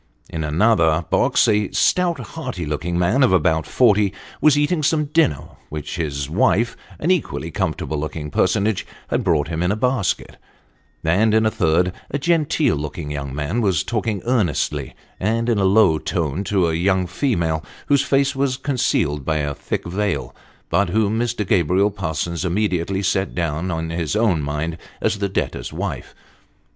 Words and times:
In 0.31 0.43
another 0.43 1.05
box 1.11 1.47
a 1.47 1.69
stout, 1.69 2.19
hearty 2.31 2.65
looking 2.65 2.97
man, 2.97 3.21
of 3.21 3.31
about 3.31 3.67
forty, 3.67 4.13
was 4.41 4.57
eating 4.57 4.81
some 4.81 5.05
dinner 5.05 5.49
which 5.69 5.97
his 5.97 6.27
wife 6.27 6.75
an 6.97 7.11
equally 7.11 7.51
comfortable 7.51 7.99
looking 7.99 8.31
personage 8.31 8.83
had 9.09 9.23
brought 9.23 9.49
him 9.49 9.61
in 9.61 9.71
a 9.71 9.75
basket: 9.75 10.37
and 11.03 11.35
in 11.35 11.45
a 11.45 11.51
third, 11.51 11.93
a 12.09 12.17
genteel 12.17 12.77
looking 12.77 13.11
young 13.11 13.35
man 13.35 13.61
was 13.61 13.83
talking 13.83 14.23
earnestly, 14.25 14.95
and 15.19 15.47
in 15.47 15.59
a 15.59 15.65
low 15.65 15.99
tone, 15.99 16.43
to 16.45 16.67
a 16.67 16.73
young 16.73 17.05
female, 17.05 17.63
whose 17.85 18.01
face 18.01 18.35
was 18.35 18.57
concealed 18.57 19.23
by 19.23 19.37
a 19.37 19.53
thick 19.53 19.85
veil, 19.85 20.35
but 20.71 20.89
whom 20.89 21.19
Mr. 21.19 21.45
Gabriel 21.47 21.91
Parsons 21.91 22.43
immediately 22.43 23.03
set 23.03 23.35
down 23.35 23.69
in 23.69 23.91
his 23.91 24.15
own 24.15 24.41
mind 24.41 24.79
as 24.99 25.19
the 25.19 25.29
debtor's 25.29 25.71
wife. 25.71 26.15